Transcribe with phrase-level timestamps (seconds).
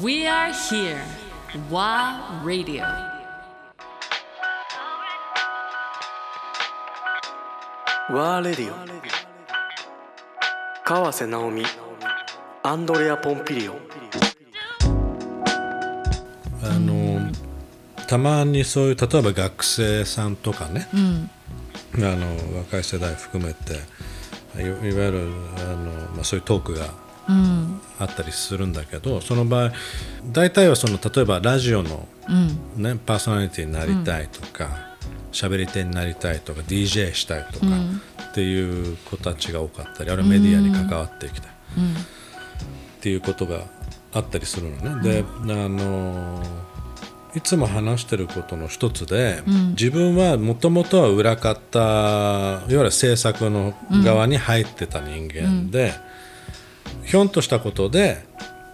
[0.00, 1.04] We are here.
[1.70, 2.82] WA Radio.
[8.10, 8.74] ワーレディオ
[10.82, 11.64] 川瀬直美
[12.62, 13.74] アンドレア・ポンピリオ
[16.62, 17.30] あの
[18.08, 23.74] たまにそういう例えば学生さんとかね、あの若い世代含めて
[24.56, 25.28] いいわゆる
[25.58, 29.72] あの、まあ、そういうトークがあったりするんだけど、その場合
[30.32, 32.08] 大体はその例えばラジオの、
[32.76, 34.92] ねパーソナリティになりたいとか
[35.32, 37.66] 喋、り手になりたいとか DJ したいとか、
[38.30, 41.54] っていう子たちが多かったりあるいはメディアに関わっていきたい、っ
[43.00, 43.64] ていうことが
[44.12, 45.02] あったりするのね。
[45.02, 46.42] であの
[47.34, 53.72] いつも話してることの一つで、自分はもともとは裏方いわゆる制作の
[54.04, 55.94] 側に入ってた人間で、
[57.12, 58.24] ひょんとしたことで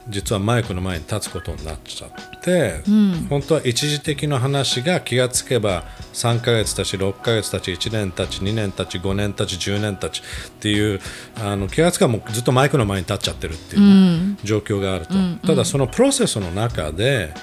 [0.08, 2.82] 実はマイクの前に立つことになっちゃって、
[3.28, 11.00] 本当は一時的な話が気がつけば3ヶ月たち6ヶ月たち1年たち2年たち5年たち10年たちっていう
[11.42, 15.14] あの気がつけばもうずっとマイクの前に立っちゃってるっていう状況があると、
[15.44, 17.34] ただそのプロセスの中で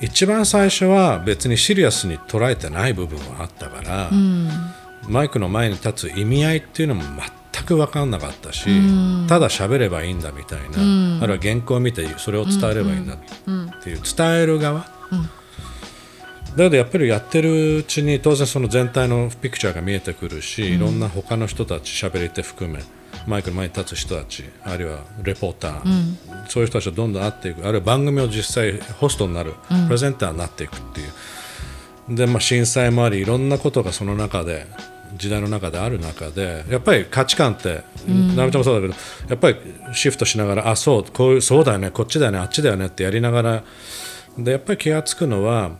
[0.00, 4.10] 一番最初は別にシリアスに捉えてない部分はあったから、
[5.08, 7.20] マイクの前に立つ意味合いっていうのも全
[7.66, 8.68] く分かんなかったし、
[9.28, 13.18] ただ喋ればいいんだみたいな、あるいは原稿を見てそれを伝えればいいんだっ
[13.82, 14.80] ていう伝える側、
[16.56, 22.82] だけどやっぱりやってるうちに当然その全体のピクチャーが見えてくるし、いろんな他の人たち喋り手含め
[23.26, 29.54] マイクの前に立つ人たちあるいはレポーター、そういう人たちとどんどん会っていくあるいは番組を実際ホストになる、
[29.86, 32.16] プレゼンターになっていくっていう。
[32.16, 34.66] で、まあ、震災もありいろんなことがその中で
[35.16, 38.94] 時代の中である中でやっぱり価値観って直美ちゃんもそうだけど
[39.28, 39.56] やっぱり
[39.94, 43.64] シフトしながらあそうこういうそうだよねこっちだよねあっちだよねってやりながら
[44.38, 45.72] でやっぱり気が付くのは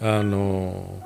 [0.00, 1.02] あの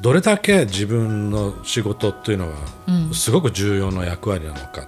[0.00, 4.86] どれだけ自分の仕事っていうのがすごく重要な役割なのかっ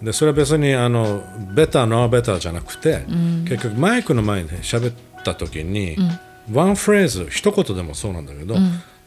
[0.00, 1.22] て、でそれは別にあの
[1.54, 3.04] ベターノーベターじゃなくて、
[3.46, 5.96] 結局マイクの前で喋った時に、
[6.50, 8.54] ワンフレーズ一言でもそうなんだけど、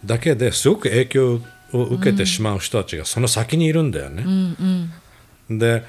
[0.06, 1.40] だけですごく影響を
[1.74, 4.24] 受けてしまう人たちがその先にいるんだよね。
[5.50, 5.84] で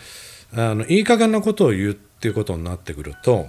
[0.55, 3.49] あのいい加減なことを言うっていうことになってくると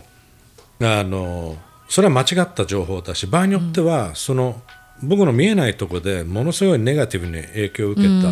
[0.81, 1.57] あの
[1.87, 4.61] それは間違った情報だし場合によっては、その
[5.03, 8.31] 僕の見えないところでものすごいネガティブに影響を受けた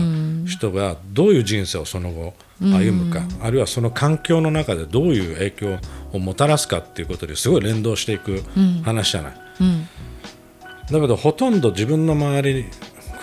[0.50, 5.78] 人がどういう人生をその後歩むか、あるいはその環境の中でどういう影響
[6.13, 8.42] をもたらすかっていうことですごい連動していく
[8.84, 9.34] 話じゃない。
[10.92, 12.66] だけどほとんど自分の周り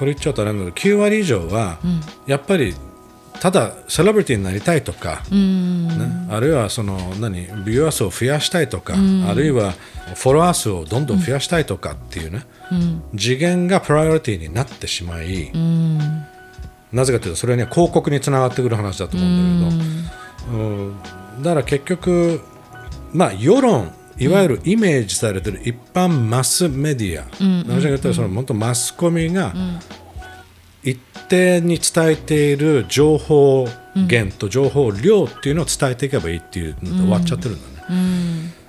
[0.01, 1.79] これ言っちゃうとあれなんだけど9割以上は
[2.27, 2.75] やっぱり
[3.39, 9.73] ただセレブリティになりたいとか、ね、あるいはその何ビューアー数を増やしたいとか、あるいは
[10.15, 12.47] フォロワー数をどんどん増やしたいとかっていうね、
[13.17, 15.53] 次元がプライオリティになってしまい、
[16.93, 19.77] なぜかというとそれには広告につながってくる話だと思うんだ
[20.49, 20.63] けど、う
[21.41, 21.43] ん。
[21.43, 22.41] だから結局
[23.13, 29.55] まあ世論いわゆるイメージされてる一般マスメディア、うん、が言ったらその本当マスコミが
[30.83, 30.99] 一
[31.29, 38.61] 定に伝えている情報源と情報量っていうのを伝えていけばいいっていうので終わっちゃってるんだね。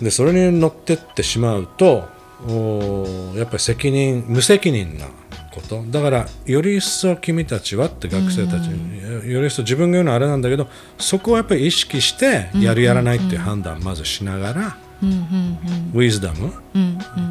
[0.00, 2.08] でそれに乗ってってしまうと
[2.46, 5.08] おやっぱり責任無責任な
[5.52, 5.84] こと。
[5.88, 16.52] だからより一層君たちはって学生たちに、より一層自分が言うのはあれなんだけどそこはやっぱり意識してやるやらないっていう判断をまずしながら、ウィズダム、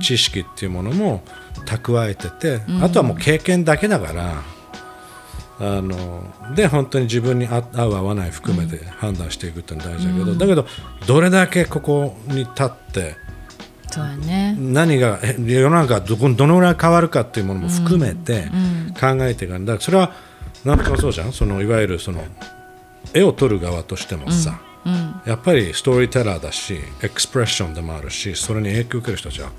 [0.01, 1.23] 知識っていうものも
[1.65, 4.43] 蓄えてて、あとはもう経験だけだから。
[5.59, 6.23] あの
[6.55, 10.67] で本当に自分に合う合わない含めて判断していくっていうのは大事だけど、だけど
[11.07, 13.15] どれだけここに立って
[13.89, 14.55] そうやね。
[14.59, 18.49] 何がえ世の中がどこどのぐらい変わるかっていうものも含めて
[18.99, 20.13] 考えていかないだそれは
[20.65, 21.33] 何とかそうじゃん。
[21.33, 22.23] そのいわゆるその
[23.13, 24.59] 絵を撮る側としてもさ、
[25.25, 29.51] やっぱりストーリーテラーだしエクスプレッションでもあるしそれに影響を受ける人たちは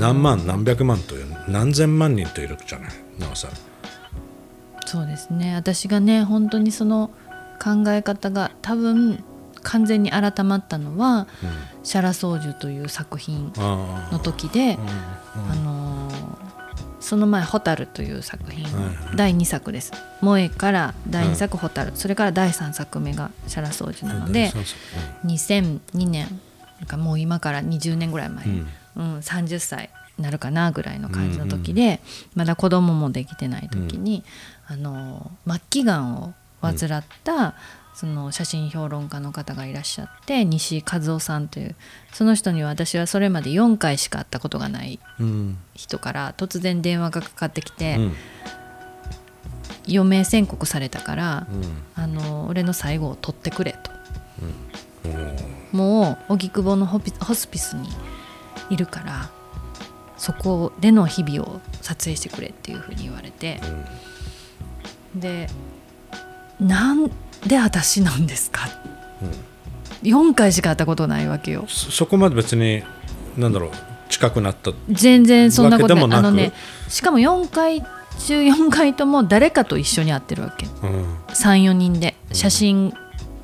[0.00, 3.54] 何万何百万という何千万人といるじゃないなおさら。
[4.86, 5.54] そうですね。
[5.54, 7.10] 私がね本当にその
[7.62, 9.22] 考え方が多分
[9.62, 11.26] 完全に改まったのは
[11.82, 14.78] 「シャラソージュ」という作品あの時で、
[15.50, 16.50] あのー
[17.00, 18.66] その前「ホタル」という作品、
[19.16, 24.76] 第2作です「萌え」から第2作「ホタル」それから第3作目が「シャラソージュ」なのでそうそ
[25.24, 26.40] う2002年
[26.78, 28.66] なんかもう今から20年ぐらい前、うん。
[28.96, 32.00] うん30歳になるかなぐらいの感じの時で、
[32.34, 34.24] まだ子供もできてない時に、
[34.66, 37.54] あの末期がんを患った、
[37.94, 41.74] その写真評論家の方がいらっしゃって西井和夫さんという
[42.12, 48.12] その人には私はそれまで4回しか会ったことがないうん人から突然電話がかかってきて、うん。
[49.88, 51.82] 余命宣告されたから、うん。
[51.94, 53.90] あの俺の最後を取ってくれと。
[55.04, 55.76] おー。
[55.76, 57.00] もう荻窪のホ
[57.34, 57.88] スピスに
[58.70, 59.30] いるから
[60.16, 63.60] そこでの日々を撮影してくれっていうふうに言われて、
[65.14, 65.48] で
[66.60, 67.10] なん
[67.46, 68.68] で私なんですか、
[70.02, 71.64] 4回しか会ったことないわけよ。
[71.68, 72.82] そそこまで別に
[73.36, 73.70] なんだろう
[74.08, 74.72] 近くなった。
[74.90, 76.18] 全然そんなことない。
[76.18, 76.52] あのね
[76.88, 77.82] しかも4回
[78.26, 80.66] 中4回とも誰かと一緒に会ってるわけ。
[80.66, 81.14] うん。
[81.28, 82.16] 34人で。
[82.32, 82.92] 写真、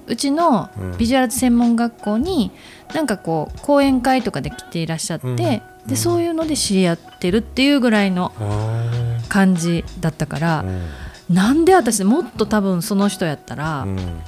[0.07, 0.99] うちのうん。
[0.99, 2.51] ビジュアル専門学校に
[2.95, 5.37] なんかこう講演会とかで来ていらっしゃって、うん。
[5.37, 5.63] で
[5.97, 10.83] そういうので知り合ってるっていうぐらいのあ感じだったからー、うん
[11.31, 14.21] なんで私もっと多分その人やったら、うん。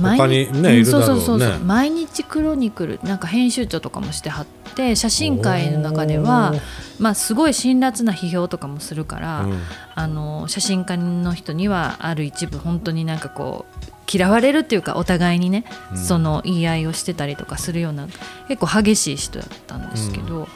[0.00, 0.84] 毎他にねうね。
[0.84, 1.58] そうそうそうそう。
[1.60, 6.52] 毎日クロニクルなんか編集長とかもしてはって写真界の中では
[6.98, 9.60] まあすごい辛辣な批評とかもするから、うん。
[9.94, 15.98] あの写真家の人にはある一部本当になんかこう嫌われるっていうかお互いにね、うん。
[15.98, 18.08] その言い合いをしてたりとかするような
[18.48, 20.48] 結構激しい人だったんですけど、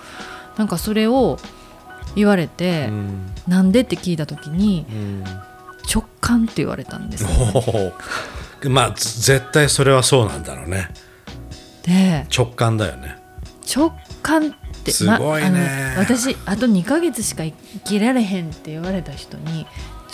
[0.58, 1.38] なんかそれを
[2.16, 3.32] 言われて、うん。
[3.46, 5.24] なんでって聞いた時にうん
[5.92, 7.30] 直感って言われたんですよ。
[7.30, 8.70] おー。
[8.70, 10.88] まあず絶対それはそうなんだろうね。
[11.82, 13.16] で直感だよね。
[13.74, 13.92] 直
[14.22, 14.54] 感っ
[14.84, 15.94] てすごいね。
[15.96, 17.54] あの私あと2ヶ月しか生
[17.84, 19.66] きられへんって言われた人に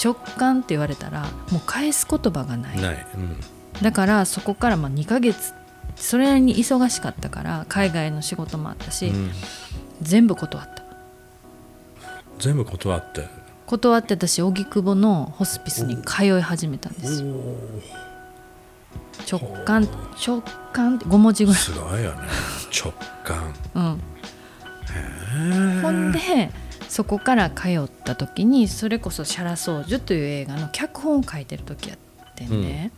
[0.03, 2.81] 直感って言われたらもう返す言葉がない。
[2.81, 3.41] ない、うん。
[3.83, 5.53] だからそこからまあ2ヶ月
[5.97, 9.31] それなりに忙しかったから海外の仕事もあったし、うん。
[10.03, 10.85] 全部断った。
[12.39, 13.27] 全部断って
[13.67, 17.23] 断って私荻窪のホスピスに通い始めたんです。
[17.25, 17.35] よ
[19.31, 19.89] 直感
[20.25, 20.43] 直
[20.73, 21.61] 感って5文字ぐらい。
[21.61, 22.19] すごいよね。
[22.73, 22.93] 直
[23.25, 23.55] 感。
[23.75, 24.01] うん。
[25.83, 26.51] ほんで
[26.89, 31.99] そこから通った時にそれこそ「シャラソージュ」という映画の脚本を書いてる時やっ
[32.37, 32.91] てんで、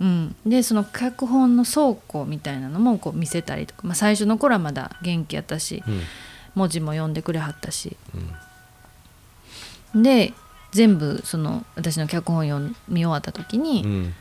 [0.00, 6.02] うんでその脚本の倉庫みたいなのもこう見せたりとか、まあ、最初の頃はまだ元気やったしうん。
[6.54, 7.96] 文字も読んでくれはったし、
[9.94, 10.32] で
[10.72, 14.14] 全部その私の脚本読み終わった時に、うん。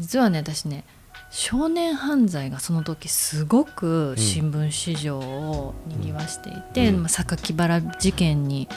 [0.00, 0.84] 実はね私ね
[1.30, 7.02] 少年犯罪がその時すごく新聞市場をにぎわしていて、うん。
[7.02, 8.68] まあ、榊原事件に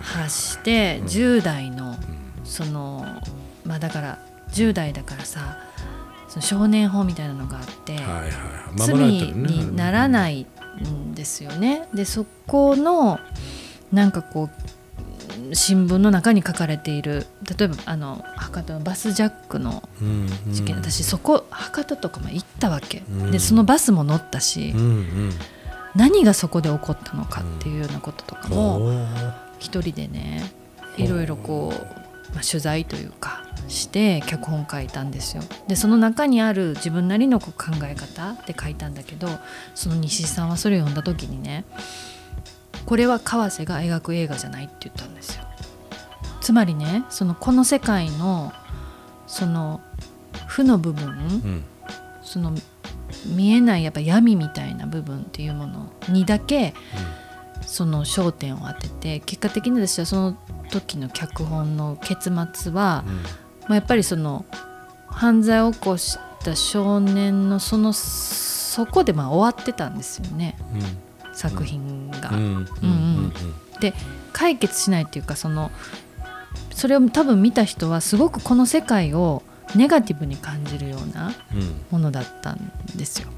[0.00, 1.94] 発して10代の
[2.44, 3.04] その
[3.64, 4.18] まあだから
[4.50, 5.58] 10代だからさ
[6.28, 8.28] その少年法みたいなのがあって、はいはいはい。
[8.76, 10.46] 罪にならない
[10.86, 11.88] んですよね。
[11.92, 13.18] でそこの
[13.92, 14.50] なんかこう
[15.52, 17.26] 新聞の中に書かれている
[17.58, 20.52] 例えばあの博多のバスジャックのうんうん。
[20.52, 23.30] 事件、私そこ博多とかも行ったわけ、うん。
[23.30, 25.32] でそのバスも乗ったし、うんうん。
[25.94, 28.92] 何がそこで起こったのかっていうようなこととかも
[29.58, 30.50] 一人でね
[30.96, 35.42] いろいろこう、まあ、取材というかして脚本書いたんですよ。
[35.66, 37.50] でその中にある自分なりの考
[37.84, 39.28] え方で書いたんだけど
[39.74, 41.64] その西井さんはそれを読んだ時にね
[42.88, 45.44] これは川瀬が描く映画じゃないって言ったんですよ。
[46.40, 48.50] つまりねそのこの世界の
[49.26, 49.82] その
[50.46, 51.64] 負の部分、うん。
[52.22, 52.54] その
[53.26, 56.72] 見えないやっぱ闇みたいな部分っていうものにだけ
[57.60, 60.38] その焦点を当てて結果的に私はその
[60.70, 63.04] 時の脚本の結末は、
[63.62, 64.46] まあ、やっぱりその
[65.08, 70.56] 犯罪を起こした少年のそのそこでまあ終わってたんですよね。
[70.72, 71.07] うん
[72.32, 72.36] うん。
[72.36, 72.86] うんう
[73.26, 73.32] ん。
[73.80, 73.94] で
[74.32, 75.70] 解決しないっていうかその
[76.74, 79.42] それを多分見た人はすごくこの世界を
[79.74, 81.84] ネガティブに感じるようなうん。
[81.90, 83.28] ものだったんですよ。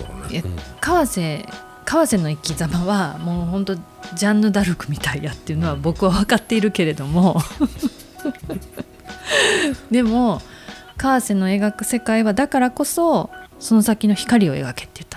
[0.00, 0.50] ういやね
[0.80, 1.44] 川瀬
[1.84, 7.40] 川瀬の生き様はもう本当ジャンヌ・ダルクみたいやっていうのは僕は分かっているけれども。
[9.90, 10.40] でも
[10.96, 15.08] 川瀬の描く世界はだからこそその先の光を描けって言っ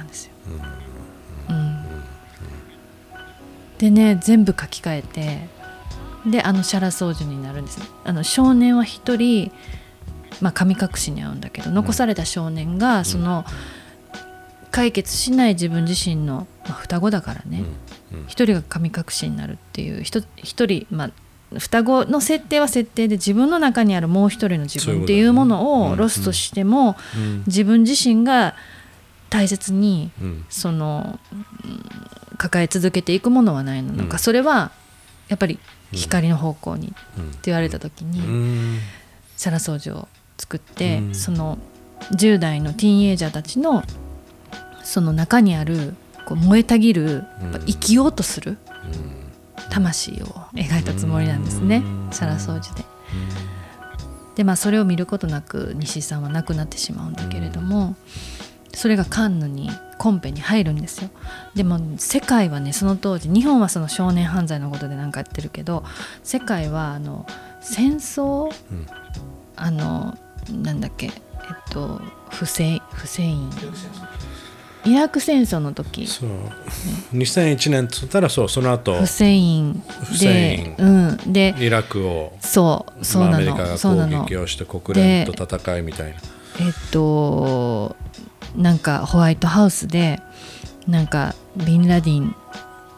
[3.77, 5.49] でね全部書き換えて
[6.31, 9.51] であのシャラ掃除になるんですあの少年は一人、
[10.41, 13.45] まあ、神隠しに遭うんだけど残された少年がその
[14.75, 17.63] 解決しない自分自身の、まあ、双子だからね。
[18.11, 18.19] うん。
[18.19, 18.27] うん。
[18.27, 27.43] 一人が神隠しになるっていう一一人、まあ、双子の設定は設定で自分の中にあるもう一人の自分っていうものをロストしてもうん。
[27.47, 28.55] 自分自身が
[29.29, 30.45] 大切にうん。
[30.49, 31.19] その、
[31.63, 32.04] うん
[32.37, 33.95] 抱え続けていくものはないの。
[34.07, 34.19] かうん。
[34.19, 34.71] それは
[35.27, 35.59] やっぱり
[35.91, 38.79] 光の方向にってうん言われた時に、うん。
[39.37, 41.15] シャラ掃除を作って、うん。
[41.15, 41.57] その
[42.11, 43.83] 10代のティーンエイジャーたちの
[44.83, 47.23] その中にあるこう燃えたぎる
[47.65, 48.57] 生きようとする
[49.69, 52.09] 魂を描いたつもりなんですね、うん。
[52.11, 52.83] シャラ掃除で。
[54.35, 57.95] でまあそれを見ることなく西井さんは亡くなってしまうんだけれども、
[58.75, 61.09] それがカンヌにコンペに入るんですよ。
[61.55, 65.83] でも世界はねその当時日本はその少年犯罪のことで何かやってるけど
[66.23, 67.25] 世界はあの
[67.61, 68.85] 戦争、うん。
[69.55, 70.17] あの
[70.51, 71.13] なんだっけえっ
[71.71, 73.49] とフセインフセイン
[74.85, 76.05] イラク戦争の時。
[76.05, 76.29] そう。
[77.13, 78.93] 2001年っつったらそうその後。
[78.99, 79.81] フセイン
[80.19, 81.33] でうん。
[81.33, 86.17] でイラクをそうそうなまあアメリカのがそうなの攻撃をして国連と戦いみたいな。
[86.59, 87.95] えっと
[88.57, 90.19] なんかホワイトハウスで
[90.87, 92.35] なんかビンラディン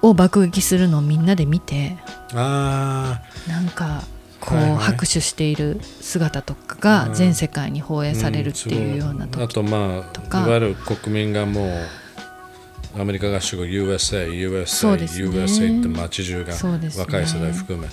[0.01, 1.97] を爆撃するのをみんなで見て
[2.33, 4.03] あなんか
[4.39, 9.29] こう拍手している姿とかが全世界に放映あされるっていうようなん。
[9.29, 10.45] すごいあ時とまあとか。
[10.45, 15.05] いわゆる国民がもうアメリカ合衆国 USA、USA、ね。
[15.05, 16.89] USA って街中がね。
[16.97, 17.87] 若い世代含め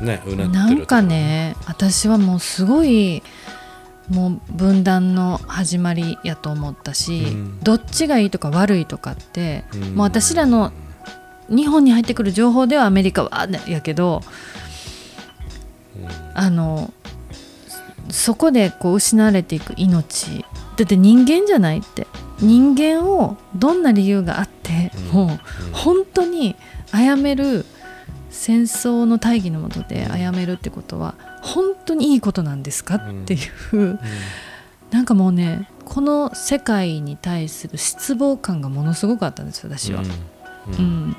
[0.00, 3.22] ねうなってるなんかね私はもうすごい
[4.08, 7.60] もう分断の始まりやと思ったし、うん。
[7.60, 9.80] どっちがいいとか悪いとかって、うん。
[9.94, 10.72] もう私らの
[11.48, 14.22] 日本に入ってくる情報ではアメリカはねやけど、
[16.34, 16.92] あの
[18.10, 20.44] そこでこう失われていく命。
[20.76, 22.06] だって人間じゃないって。
[22.38, 25.04] 人間をどんな理由があってうん。
[25.12, 25.38] もう
[25.72, 26.54] 本当に
[26.92, 27.64] 殺める
[28.30, 33.38] 戦争の大義のもとで殺めるってことは本当にいいことなんですかってい
[33.72, 33.98] う、
[34.90, 40.02] なんかもうねこの世界に対する失望感がものすごくあったんです私は。
[40.02, 40.74] うん。
[40.74, 41.10] ううん。
[41.10, 41.16] ん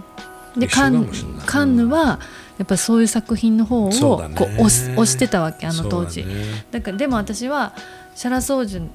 [0.57, 2.19] でカンヌは
[2.57, 6.35] やっぱりそういう作品の方をこう押し押してたわけあの当時だね。
[6.71, 7.73] だからでも私は
[8.15, 8.89] シャラソージュ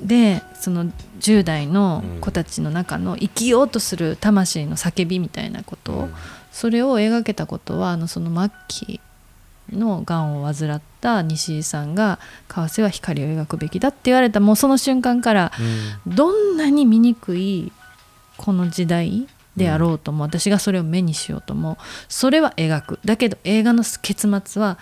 [0.00, 0.86] でその
[1.20, 5.81] 10代の子たちの中の生きようとする魂の叫びみたいなことを、
[6.52, 9.00] それを描けたことはあのその末期
[9.70, 15.52] のがんを患った西井さんが「為替は光を描くべきだ」って言われたもうその瞬間から
[16.06, 16.14] うん。
[16.14, 17.72] どんなに醜い
[18.36, 19.26] この時代
[19.56, 21.76] であろうとも、私がそれを目にしようとも
[22.08, 22.98] それは描く。
[23.04, 24.78] だけど映画の結末は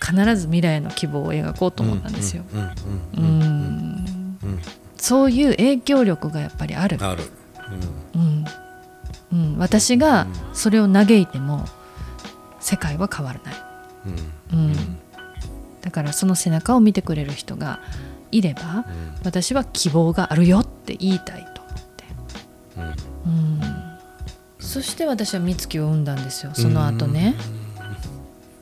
[0.00, 2.44] 必ず未来の希望を描こうと思ったんですよ。
[2.52, 2.72] うんうんう
[3.16, 4.60] うんんうん。
[4.96, 7.24] そういう影響力がやっぱりある、ある。
[8.14, 8.44] うん。
[9.32, 10.26] うん、私が
[10.60, 11.64] それを嘆いても
[12.60, 13.54] 世界は変わらない、
[14.52, 14.58] うん。
[14.58, 14.66] うん。
[14.66, 14.98] うん
[15.80, 17.80] だからその背中を見てくれる人が
[18.30, 19.14] いればうん。
[19.24, 22.04] 私は希望があるよって言いたいと思って。
[22.76, 22.84] うん。
[22.84, 23.60] うん。
[24.58, 27.34] そして私は美月を生んだんですよその後ね。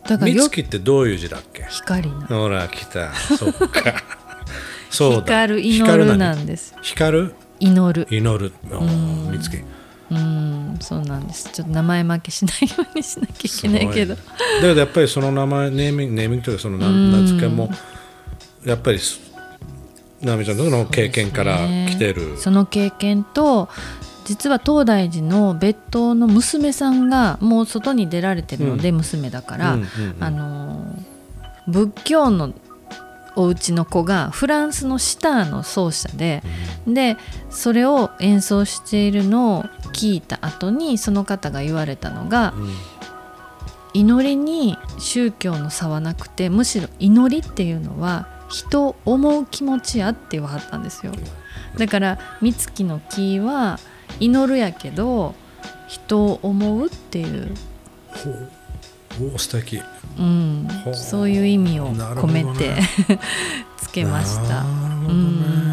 [0.06, 1.64] だからよ美月ってどういう字だっけ？
[1.68, 2.26] 光な。
[2.28, 3.12] ほら来た。
[3.12, 4.04] そっか。
[4.88, 5.20] そうだ。
[5.22, 6.76] 光る祈るな何んです。
[6.80, 7.34] 光る？
[7.58, 8.06] 祈る。
[8.08, 8.52] 祈る。
[9.32, 9.77] 美月うん
[10.80, 11.50] そうなんです。
[11.52, 14.14] ちょっと名前負けしないようにしなきゃいけないけど。
[14.14, 14.20] だ
[14.60, 16.88] けどやっぱりその名前ネーミングネーミングというかその名
[17.20, 17.70] 名付けも
[18.64, 19.20] やっぱりす
[20.22, 22.38] 直美ちゃんの経験から来てる。
[22.38, 23.68] その経験と
[24.24, 30.24] 実は東大寺の別当の娘さんがもう外に出られてるので、娘だから、うんうんうん。
[30.24, 31.18] あのー
[31.68, 32.52] 仏教の
[33.36, 36.42] お家の子がフランスのシターの奏者で、
[36.86, 37.16] で
[37.50, 42.74] それを演奏しているのを聞いた後にその方が言われたのが、うん。
[43.94, 51.12] 祈りに宗教の差はなくてむしろ祈りっていうのは人を思う気持ちやって言わはったんですよ。
[51.76, 53.78] だから美月の木は
[54.20, 55.34] 祈るやけど
[55.88, 57.54] 人を思うっていう、
[59.20, 59.80] おお素敵。
[60.18, 60.68] うん。
[60.94, 62.88] そういう意味を込めてね。
[63.76, 64.62] つけました。
[64.62, 65.62] なるほどね。
[65.62, 65.67] うん